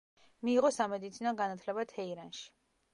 [0.47, 2.47] მიიღო სამედიცინო განათლება თეირანში.